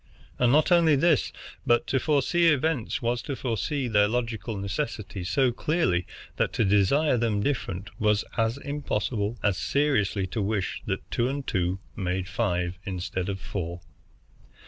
And 0.39 0.51
not 0.51 0.71
only 0.71 0.95
this, 0.95 1.31
but 1.63 1.85
to 1.85 1.99
foresee 1.99 2.47
events 2.47 3.03
was 3.03 3.21
to 3.21 3.35
foresee 3.35 3.87
their 3.87 4.07
logical 4.07 4.57
necessity 4.57 5.23
so 5.23 5.51
clearly 5.51 6.07
that 6.37 6.53
to 6.53 6.65
desire 6.65 7.17
them 7.17 7.39
different 7.43 7.91
was 7.99 8.25
as 8.35 8.57
impossible 8.57 9.37
as 9.43 9.57
seriously 9.59 10.25
to 10.25 10.41
wish 10.41 10.81
that 10.87 11.11
two 11.11 11.29
and 11.29 11.45
two 11.45 11.77
made 11.95 12.27
five 12.27 12.79
instead 12.83 13.29
of 13.29 13.39
four. 13.39 13.81